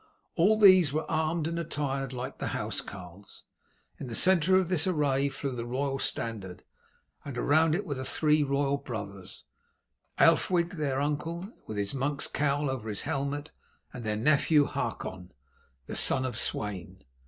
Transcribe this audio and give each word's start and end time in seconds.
All 0.35 0.57
these 0.57 0.91
were 0.91 1.05
armed 1.07 1.45
and 1.45 1.59
attired 1.59 2.11
like 2.11 2.39
the 2.39 2.47
housecarls. 2.57 3.43
In 3.99 4.07
the 4.07 4.15
centre 4.15 4.55
of 4.57 4.67
this 4.67 4.87
array 4.87 5.29
flew 5.29 5.51
the 5.51 5.63
royal 5.63 5.99
standard, 5.99 6.63
and 7.23 7.37
around 7.37 7.75
it 7.75 7.85
were 7.85 7.93
the 7.93 8.03
three 8.03 8.41
royal 8.41 8.77
brothers, 8.77 9.43
Aelfwig 10.17 10.77
their 10.77 10.99
uncle, 10.99 11.53
with 11.67 11.77
his 11.77 11.93
monk's 11.93 12.27
cowl 12.27 12.67
over 12.67 12.89
his 12.89 13.01
helmet, 13.01 13.51
and 13.93 14.03
their 14.03 14.17
nephew, 14.17 14.65
Hakon, 14.65 15.33
the 15.85 15.95
son 15.95 16.25
of 16.25 16.35
Sweyn. 16.35 17.03